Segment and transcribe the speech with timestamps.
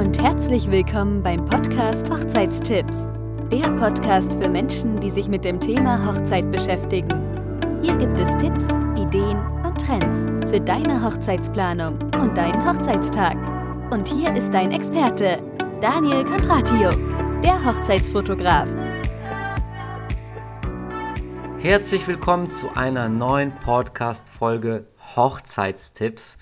[0.00, 3.12] und herzlich willkommen beim Podcast Hochzeitstipps.
[3.52, 7.10] Der Podcast für Menschen, die sich mit dem Thema Hochzeit beschäftigen.
[7.82, 8.64] Hier gibt es Tipps,
[8.98, 13.36] Ideen und Trends für deine Hochzeitsplanung und deinen Hochzeitstag.
[13.92, 15.44] Und hier ist dein Experte,
[15.82, 16.92] Daniel Contratio,
[17.44, 18.68] der Hochzeitsfotograf.
[21.58, 26.38] Herzlich willkommen zu einer neuen Podcast-Folge Hochzeitstipps.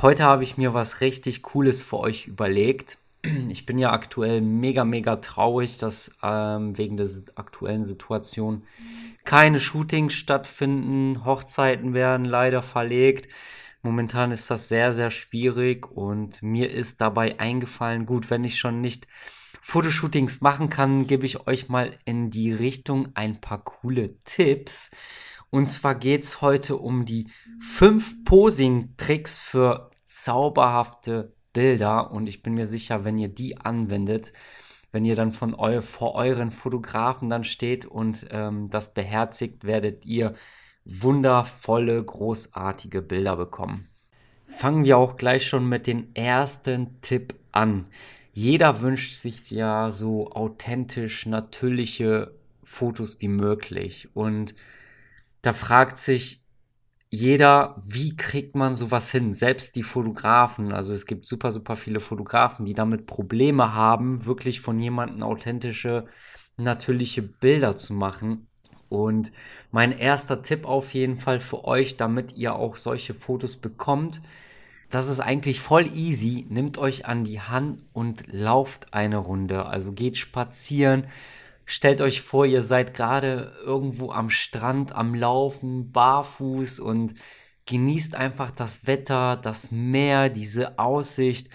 [0.00, 2.98] Heute habe ich mir was richtig Cooles für euch überlegt.
[3.48, 8.62] Ich bin ja aktuell mega, mega traurig, dass ähm, wegen der aktuellen Situation
[9.24, 11.24] keine Shootings stattfinden.
[11.24, 13.28] Hochzeiten werden leider verlegt.
[13.82, 18.80] Momentan ist das sehr, sehr schwierig und mir ist dabei eingefallen, gut, wenn ich schon
[18.80, 19.08] nicht
[19.60, 24.92] Fotoshootings machen kann, gebe ich euch mal in die Richtung ein paar coole Tipps.
[25.50, 32.10] Und zwar geht es heute um die fünf Posing-Tricks für zauberhafte Bilder.
[32.10, 34.32] Und ich bin mir sicher, wenn ihr die anwendet,
[34.92, 40.06] wenn ihr dann von eu vor euren Fotografen dann steht und ähm, das beherzigt, werdet
[40.06, 40.34] ihr
[40.84, 43.88] wundervolle, großartige Bilder bekommen.
[44.46, 47.86] Fangen wir auch gleich schon mit dem ersten Tipp an.
[48.32, 54.08] Jeder wünscht sich ja so authentisch, natürliche Fotos wie möglich.
[54.14, 54.54] Und
[55.42, 56.44] da fragt sich
[57.10, 59.32] jeder, wie kriegt man sowas hin?
[59.32, 64.60] Selbst die Fotografen, also es gibt super, super viele Fotografen, die damit Probleme haben, wirklich
[64.60, 66.06] von jemandem authentische,
[66.58, 68.48] natürliche Bilder zu machen.
[68.90, 69.32] Und
[69.70, 74.20] mein erster Tipp auf jeden Fall für euch, damit ihr auch solche Fotos bekommt,
[74.90, 76.46] das ist eigentlich voll easy.
[76.48, 79.66] Nehmt euch an die Hand und lauft eine Runde.
[79.66, 81.06] Also geht spazieren,
[81.68, 87.14] stellt euch vor, ihr seid gerade irgendwo am Strand, am Laufen, barfuß und
[87.66, 91.50] genießt einfach das Wetter, das Meer, diese Aussicht,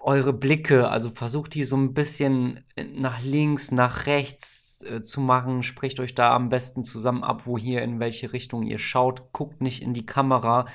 [0.00, 0.88] eure Blicke.
[0.88, 2.64] Also versucht die so ein bisschen
[2.94, 5.62] nach links, nach rechts äh, zu machen.
[5.62, 9.32] Sprecht euch da am besten zusammen ab, wo hier in welche Richtung ihr schaut.
[9.32, 10.66] Guckt nicht in die Kamera.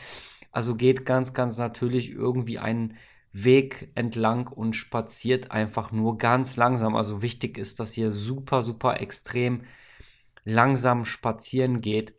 [0.51, 2.95] Also geht ganz, ganz natürlich irgendwie einen
[3.33, 6.95] Weg entlang und spaziert einfach nur ganz langsam.
[6.95, 9.63] Also wichtig ist, dass ihr super, super extrem
[10.45, 12.13] langsam spazieren geht.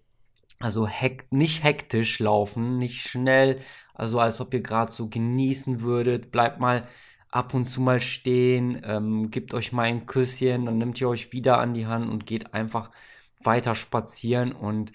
[0.59, 3.61] Also hekt, nicht hektisch laufen, nicht schnell,
[3.95, 6.33] also als ob ihr gerade so genießen würdet.
[6.33, 6.89] Bleibt mal
[7.31, 11.33] ab und zu mal stehen, ähm, gebt euch mal ein Küsschen, dann nehmt ihr euch
[11.33, 12.91] wieder an die Hand und geht einfach
[13.41, 14.53] weiter spazieren.
[14.53, 14.93] Und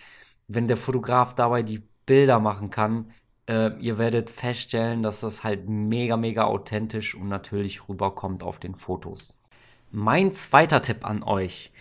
[0.48, 3.12] wenn der Fotograf dabei die Bilder machen kann,
[3.50, 8.76] äh, ihr werdet feststellen, dass das halt mega, mega authentisch und natürlich rüberkommt auf den
[8.76, 9.42] Fotos.
[9.92, 11.72] Mein zweiter Tipp an euch.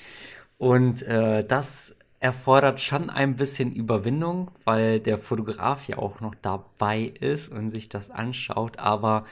[0.57, 7.03] Und äh, das erfordert schon ein bisschen Überwindung, weil der Fotograf ja auch noch dabei
[7.03, 8.79] ist und sich das anschaut.
[8.79, 9.27] Aber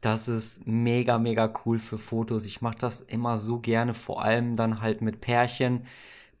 [0.00, 2.46] das ist mega, mega cool für Fotos.
[2.46, 5.86] Ich mache das immer so gerne, vor allem dann halt mit Pärchen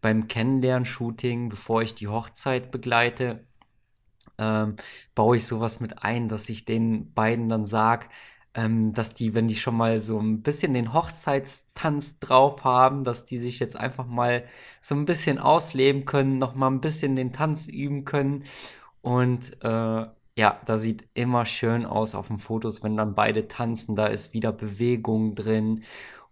[0.00, 3.40] beim Kennenlern-Shooting, bevor ich die Hochzeit begleite
[4.38, 4.76] ähm,
[5.14, 8.06] baue ich sowas mit ein, dass ich den beiden dann sage,
[8.54, 13.24] ähm, dass die, wenn die schon mal so ein bisschen den Hochzeitstanz drauf haben, dass
[13.24, 14.44] die sich jetzt einfach mal
[14.82, 18.44] so ein bisschen ausleben können, noch mal ein bisschen den Tanz üben können.
[19.00, 20.06] Und äh,
[20.36, 24.32] ja, da sieht immer schön aus auf den Fotos, wenn dann beide tanzen, da ist
[24.34, 25.84] wieder Bewegung drin.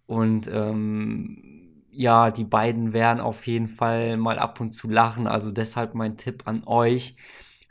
[0.07, 5.27] Und ähm, ja, die beiden werden auf jeden Fall mal ab und zu lachen.
[5.27, 7.15] Also deshalb mein Tipp an euch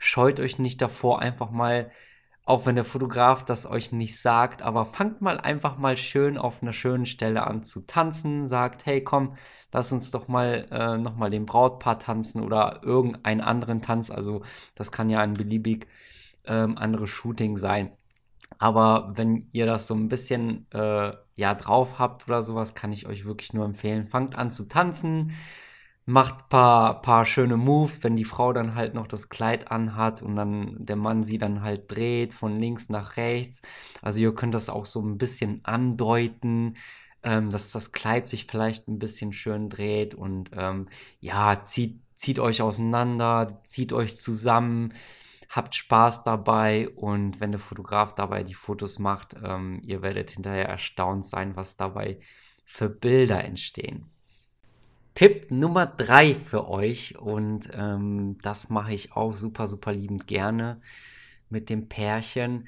[0.01, 1.91] scheut euch nicht davor, einfach mal,
[2.43, 6.63] auch wenn der Fotograf das euch nicht sagt, aber fangt mal einfach mal schön auf
[6.63, 9.37] einer schönen Stelle an zu tanzen, sagt, hey komm,
[9.71, 14.41] lass uns doch mal äh, nochmal den Brautpaar tanzen oder irgendeinen anderen Tanz, also
[14.73, 15.87] das kann ja ein beliebig
[16.45, 17.91] ähm, anderes Shooting sein.
[18.57, 23.05] Aber wenn ihr das so ein bisschen äh, ja drauf habt oder sowas, kann ich
[23.05, 24.05] euch wirklich nur empfehlen.
[24.05, 25.33] Fangt an zu tanzen,
[26.05, 30.35] macht paar, paar schöne Moves, wenn die Frau dann halt noch das Kleid anhat und
[30.35, 33.61] dann der Mann sie dann halt dreht von links nach rechts.
[34.01, 36.75] Also ihr könnt das auch so ein bisschen andeuten,
[37.23, 40.87] ähm, dass das Kleid sich vielleicht ein bisschen schön dreht und ähm,
[41.19, 44.93] ja, zieht, zieht euch auseinander, zieht euch zusammen,
[45.49, 50.67] habt Spaß dabei und wenn der Fotograf dabei die Fotos macht, ähm, ihr werdet hinterher
[50.67, 52.19] erstaunt sein, was dabei
[52.65, 54.09] für Bilder entstehen.
[55.13, 60.81] Tipp Nummer drei für euch und ähm, das mache ich auch super, super liebend gerne
[61.49, 62.67] mit dem Pärchen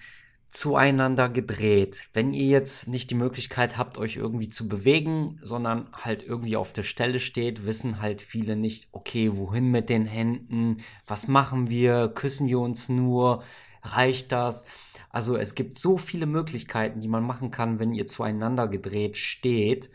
[0.53, 2.09] zueinander gedreht.
[2.13, 6.71] Wenn ihr jetzt nicht die Möglichkeit habt, euch irgendwie zu bewegen, sondern halt irgendwie auf
[6.73, 12.09] der Stelle steht, wissen halt viele nicht, okay, wohin mit den Händen, was machen wir,
[12.09, 13.43] küssen wir uns nur,
[13.81, 14.65] reicht das?
[15.09, 19.89] Also es gibt so viele Möglichkeiten, die man machen kann, wenn ihr zueinander gedreht steht.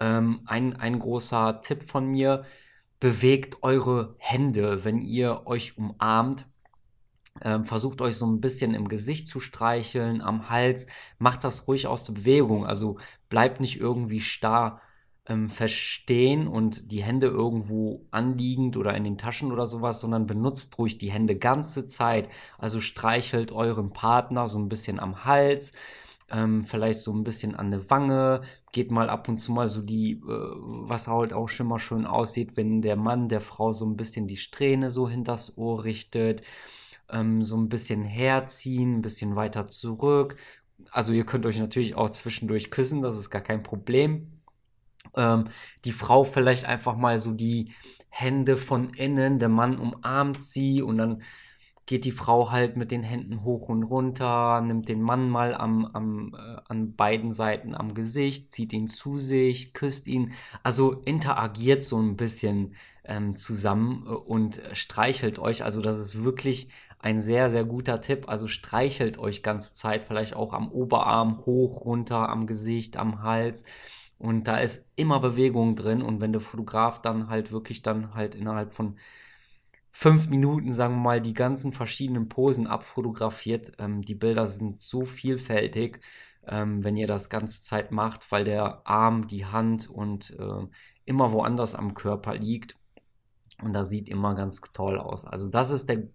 [0.00, 2.44] Ähm, ein, ein großer Tipp von mir,
[3.00, 6.46] bewegt eure Hände, wenn ihr euch umarmt.
[7.42, 10.86] Ähm, versucht euch so ein bisschen im Gesicht zu streicheln, am Hals.
[11.18, 12.66] Macht das ruhig aus der Bewegung.
[12.66, 12.98] Also
[13.28, 14.80] bleibt nicht irgendwie starr
[15.30, 20.76] ähm, verstehen und die Hände irgendwo anliegend oder in den Taschen oder sowas, sondern benutzt
[20.78, 22.28] ruhig die Hände ganze Zeit.
[22.58, 25.72] Also streichelt euren Partner so ein bisschen am Hals,
[26.30, 29.82] ähm, vielleicht so ein bisschen an der Wange, geht mal ab und zu mal so
[29.82, 33.86] die, äh, was halt auch schon mal schön aussieht, wenn der Mann der Frau so
[33.86, 36.42] ein bisschen die Strähne so hinters Ohr richtet,
[37.10, 40.36] ähm, so ein bisschen herziehen, ein bisschen weiter zurück.
[40.90, 44.40] Also ihr könnt euch natürlich auch zwischendurch küssen, das ist gar kein Problem
[45.16, 45.44] ähm,
[45.84, 47.72] die Frau vielleicht einfach mal so die
[48.08, 51.22] Hände von innen, der Mann umarmt sie und dann
[51.90, 55.84] geht die Frau halt mit den Händen hoch und runter, nimmt den Mann mal am,
[55.86, 60.32] am, äh, an beiden Seiten am Gesicht, zieht ihn zu sich, küsst ihn,
[60.62, 65.64] also interagiert so ein bisschen ähm, zusammen äh, und streichelt euch.
[65.64, 66.68] Also das ist wirklich
[67.00, 68.28] ein sehr, sehr guter Tipp.
[68.28, 73.64] Also streichelt euch ganz Zeit, vielleicht auch am Oberarm hoch, runter, am Gesicht, am Hals.
[74.16, 76.02] Und da ist immer Bewegung drin.
[76.02, 78.94] Und wenn der Fotograf dann halt wirklich dann halt innerhalb von
[79.90, 85.04] fünf Minuten, sagen wir mal, die ganzen verschiedenen Posen abfotografiert, ähm, die Bilder sind so
[85.04, 86.00] vielfältig,
[86.46, 90.66] ähm, wenn ihr das ganze Zeit macht, weil der Arm, die Hand und äh,
[91.04, 92.76] immer woanders am Körper liegt.
[93.62, 95.26] Und das sieht immer ganz toll aus.
[95.26, 96.08] Also das ist der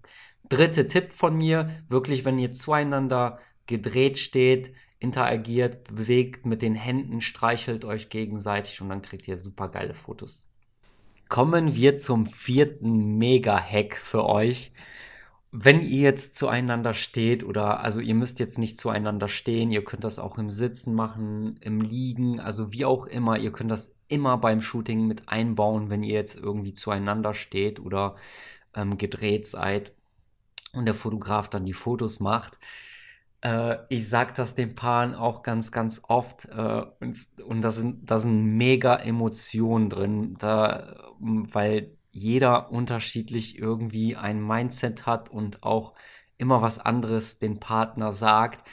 [0.50, 1.84] dritte Tipp von mir.
[1.88, 8.90] Wirklich, wenn ihr zueinander gedreht steht, interagiert, bewegt mit den Händen, streichelt euch gegenseitig und
[8.90, 10.50] dann kriegt ihr super geile Fotos.
[11.30, 14.74] Kommen wir zum vierten Mega-Hack für euch.
[15.52, 20.04] Wenn ihr jetzt zueinander steht oder also ihr müsst jetzt nicht zueinander stehen, ihr könnt
[20.04, 24.38] das auch im Sitzen machen, im Liegen, also wie auch immer, ihr könnt das immer
[24.38, 28.16] beim Shooting mit einbauen, wenn ihr jetzt irgendwie zueinander steht oder
[28.76, 29.94] ähm, gedreht seid
[30.74, 32.60] und der Fotograf dann die Fotos macht
[33.46, 38.10] äh, ich sage das den Paaren auch ganz, ganz oft äh, und, und da sind,
[38.10, 45.94] da sind mega Emotionen drin, da, weil jeder unterschiedlich irgendwie ein Mindset hat und auch
[46.38, 48.68] immer was anderes den Partner sagt.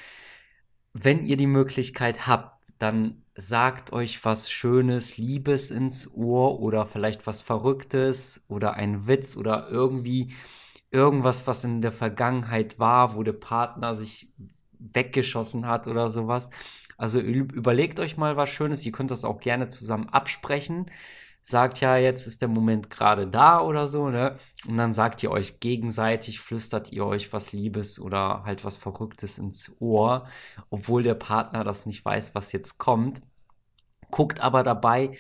[0.95, 7.27] Wenn ihr die Möglichkeit habt, dann sagt euch was Schönes, Liebes ins Ohr oder vielleicht
[7.27, 10.33] was Verrücktes oder ein Witz oder irgendwie
[10.91, 14.33] irgendwas, was in der Vergangenheit war, wo der Partner sich
[14.93, 16.51] weggeschossen hat oder sowas.
[16.97, 18.85] Also überlegt euch mal was Schönes.
[18.87, 20.91] Ihr könnt das auch gerne zusammen absprechen.
[21.43, 24.39] Sagt ja, jetzt ist der Moment gerade da oder so, ne?
[24.69, 29.39] Und dann sagt ihr euch gegenseitig, flüstert ihr euch was Liebes oder halt was Verrücktes
[29.39, 30.29] ins Ohr,
[30.71, 33.23] obwohl der Partner das nicht weiß, was jetzt kommt.
[34.13, 35.17] Guckt aber dabei,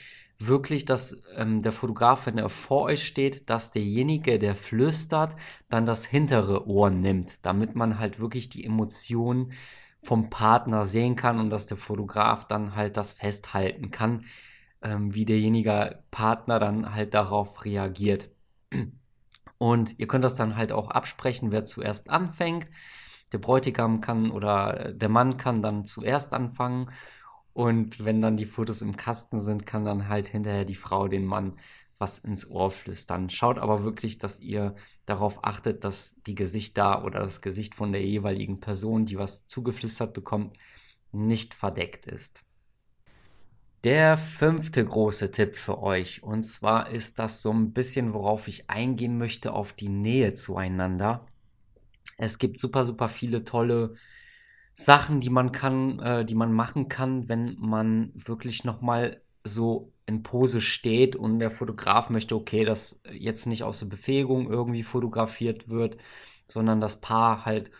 [0.47, 5.37] wirklich, dass ähm, der Fotograf, wenn er vor euch steht, dass derjenige, der flüstert,
[5.69, 9.53] dann das hintere Ohr nimmt, damit man halt wirklich die Emotionen
[10.03, 14.25] vom Partner sehen kann und dass der Fotograf dann halt das festhalten kann,
[14.83, 18.29] ähm, wie derjenige Partner dann halt darauf reagiert.
[19.59, 22.67] Und ihr könnt das dann halt auch absprechen, wer zuerst anfängt.
[23.33, 26.91] Der Bräutigam kann oder der Mann kann dann zuerst anfangen
[27.55, 31.25] und wenn dann die Fotos im Kasten sind, kann dann halt hinterher die Frau den
[31.25, 31.55] Mann
[31.99, 33.31] was ins Ohr flüstern.
[33.31, 34.75] Schaut aber wirklich, dass ihr
[35.07, 40.13] darauf achtet, dass die Gesichter oder das Gesicht von der jeweiligen Person, die was zugeflüstert
[40.13, 40.59] bekommt,
[41.13, 42.41] nicht verdeckt ist.
[43.85, 48.69] Der fünfte große Tipp für euch, und zwar ist das so ein bisschen, worauf ich
[48.71, 51.27] eingehen möchte, auf die Nähe zueinander.
[52.17, 53.95] Es gibt super, super viele tolle
[54.75, 60.23] Sachen, die man kann, äh, die man machen kann, wenn man wirklich nochmal so in
[60.23, 65.69] Pose steht und der Fotograf möchte, okay, dass jetzt nicht aus der Befähigung irgendwie fotografiert
[65.69, 65.97] wird,
[66.47, 67.71] sondern das Paar halt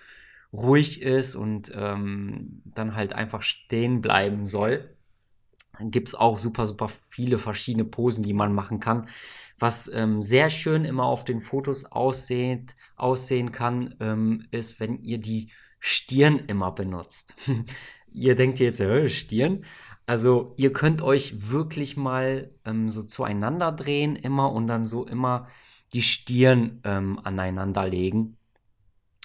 [0.53, 4.95] ruhig ist und ähm, dann halt einfach stehen bleiben soll.
[5.79, 9.09] Dann gibt es auch super, super viele verschiedene Posen, die man machen kann.
[9.59, 15.19] Was ähm, sehr schön immer auf den Fotos aussehen, aussehen kann, ähm, ist, wenn ihr
[15.19, 15.51] die
[15.85, 17.35] Stirn immer benutzt.
[18.13, 19.65] ihr denkt jetzt, äh, Stirn?
[20.07, 25.49] Also ihr könnt euch wirklich mal ähm, so zueinander drehen immer und dann so immer
[25.93, 28.39] die Stirn ähm, aneinander legen.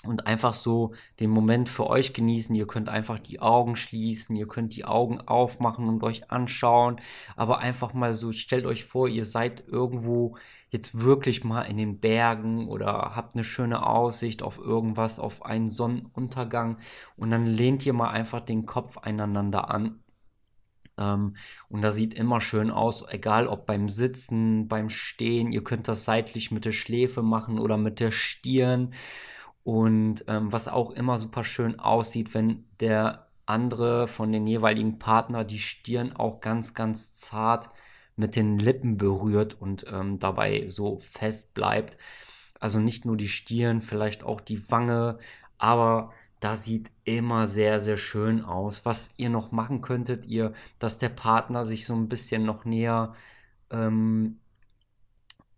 [0.03, 2.53] Und einfach so den Moment für euch genießen.
[2.55, 7.01] Ihr könnt einfach die Augen schließen, ihr könnt die Augen aufmachen und euch anschauen,
[7.35, 10.37] aber einfach mal so, stellt euch vor, ihr seid irgendwo
[10.69, 15.67] jetzt wirklich mal in den Bergen oder habt eine schöne Aussicht auf irgendwas, auf einen
[15.67, 16.77] Sonnenuntergang
[17.15, 20.03] und dann lehnt ihr mal einfach den Kopf einander an.
[20.97, 21.35] Ähm,
[21.69, 25.51] und das sieht immer schön aus, egal ob beim Sitzen, beim Stehen.
[25.51, 28.93] Ihr könnt das seitlich mit der Schläfe machen oder mit der Stirn.
[29.67, 35.43] Und ähm, was auch immer super schön aussieht, wenn der andere von den jeweiligen Partner
[35.43, 37.69] die Stirn auch ganz, ganz zart
[38.15, 41.97] mit den Lippen berührt und ähm, dabei so fest bleibt.
[42.61, 45.19] Also nicht nur die Stirn, vielleicht auch die Wange,
[45.57, 48.85] aber das sieht immer sehr, sehr schön aus.
[48.85, 53.15] Was ihr noch machen könntet, ihr, dass der Partner sich so ein bisschen noch näher
[53.69, 54.39] ähm,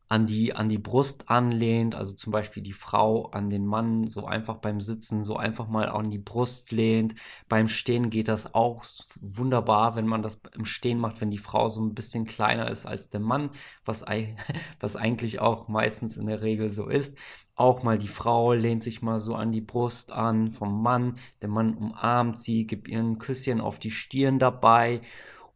[0.09, 4.25] an die, an die Brust anlehnt, also zum Beispiel die Frau an den Mann so
[4.25, 7.13] einfach beim Sitzen so einfach mal an die Brust lehnt.
[7.47, 8.83] Beim Stehen geht das auch
[9.21, 12.87] wunderbar, wenn man das im Stehen macht, wenn die Frau so ein bisschen kleiner ist
[12.87, 13.51] als der Mann,
[13.85, 14.03] was,
[14.79, 17.15] was eigentlich auch meistens in der Regel so ist.
[17.53, 21.49] Auch mal die Frau lehnt sich mal so an die Brust an vom Mann, der
[21.49, 25.01] Mann umarmt sie, gibt ihr ein Küsschen auf die Stirn dabei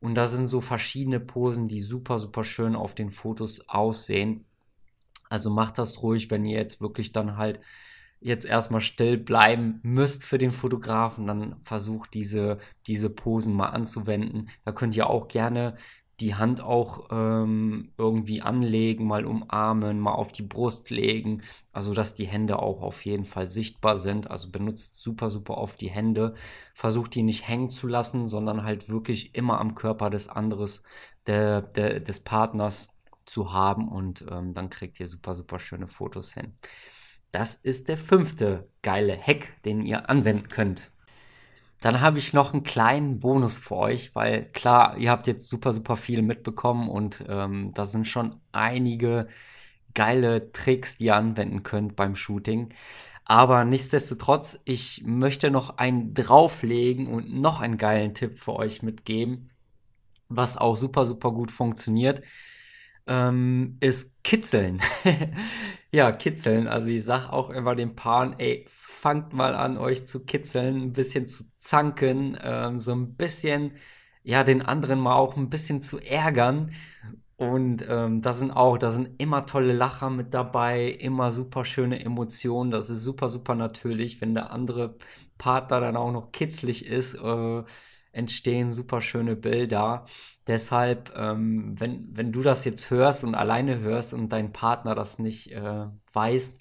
[0.03, 4.43] und da sind so verschiedene Posen, die super, super schön auf den Fotos aussehen.
[5.29, 7.61] Also macht das ruhig, wenn ihr jetzt wirklich dann halt
[8.19, 14.49] jetzt erstmal still bleiben müsst für den Fotografen, dann versucht diese, diese Posen mal anzuwenden.
[14.65, 15.77] Da könnt ihr auch gerne
[16.23, 21.41] die Hand auch ähm, irgendwie anlegen, mal umarmen, mal auf die Brust legen,
[21.73, 24.31] also dass die Hände auch auf jeden Fall sichtbar sind.
[24.31, 26.35] Also benutzt super, super oft die Hände.
[26.73, 30.81] Versucht die nicht hängen zu lassen, sondern halt wirklich immer am Körper des anderes,
[31.27, 32.87] der, der, des Partners
[33.25, 36.53] zu haben und ähm, dann kriegt ihr super, super schöne Fotos hin.
[37.31, 40.92] Das ist der fünfte geile Hack, den ihr anwenden könnt.
[41.83, 45.73] Dann habe ich noch einen kleinen Bonus für euch, weil klar, ihr habt jetzt super,
[45.73, 49.27] super viel mitbekommen und ähm, da sind schon einige
[49.93, 52.69] geile Tricks, die ihr anwenden könnt beim Shooting.
[53.25, 59.49] Aber nichtsdestotrotz, ich möchte noch einen drauflegen und noch einen geilen Tipp für euch mitgeben,
[60.29, 62.21] was auch super, super gut funktioniert,
[63.07, 64.79] ähm, ist Kitzeln.
[65.91, 66.69] ja, Kitzeln.
[66.69, 68.67] Also ich sage auch immer den Paaren, ey,
[69.03, 73.73] fangt mal an, euch zu kitzeln, ein bisschen zu zanken, ähm, so ein bisschen,
[74.23, 76.71] ja, den anderen mal auch ein bisschen zu ärgern.
[77.35, 81.99] Und ähm, da sind auch, da sind immer tolle Lacher mit dabei, immer super schöne
[82.05, 82.71] Emotionen.
[82.71, 84.95] Das ist super, super natürlich, wenn der andere
[85.37, 87.15] Partner dann auch noch kitzlig ist.
[87.15, 87.63] Äh,
[88.13, 90.05] entstehen super schöne Bilder.
[90.47, 95.19] Deshalb, ähm, wenn, wenn du das jetzt hörst und alleine hörst und dein Partner das
[95.19, 96.57] nicht äh, weiß,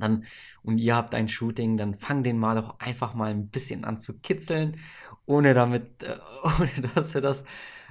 [0.00, 0.24] dann
[0.62, 3.98] und ihr habt ein Shooting, dann fang den mal doch einfach mal ein bisschen an
[3.98, 4.78] zu kitzeln,
[5.26, 7.44] ohne damit, äh, ohne dass er das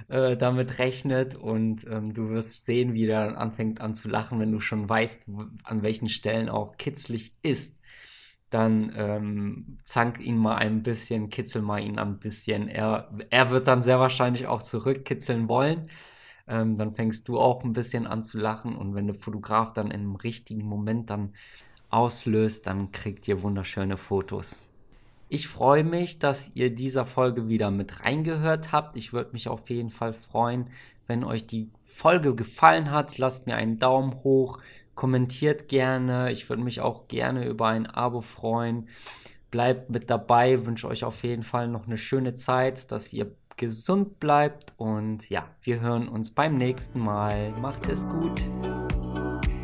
[0.08, 4.40] äh, damit rechnet und ähm, du wirst sehen, wie er dann anfängt an zu lachen,
[4.40, 5.26] wenn du schon weißt,
[5.64, 7.78] an welchen Stellen auch kitzlig ist.
[8.50, 12.68] Dann ähm, zank ihn mal ein bisschen, kitzel mal ihn ein bisschen.
[12.68, 15.88] Er, er wird dann sehr wahrscheinlich auch zurückkitzeln wollen.
[16.46, 19.90] Ähm, dann fängst du auch ein bisschen an zu lachen und wenn der Fotograf dann
[19.90, 21.34] im richtigen Moment dann
[21.90, 24.64] auslöst, dann kriegt ihr wunderschöne Fotos.
[25.28, 28.96] Ich freue mich, dass ihr dieser Folge wieder mit reingehört habt.
[28.96, 30.70] Ich würde mich auf jeden Fall freuen,
[31.06, 33.18] wenn euch die Folge gefallen hat.
[33.18, 34.58] Lasst mir einen Daumen hoch,
[34.94, 36.32] kommentiert gerne.
[36.32, 38.88] Ich würde mich auch gerne über ein Abo freuen.
[39.50, 44.20] Bleibt mit dabei, wünsche euch auf jeden Fall noch eine schöne Zeit, dass ihr gesund
[44.20, 47.52] bleibt und ja, wir hören uns beim nächsten Mal.
[47.60, 48.48] Macht es gut.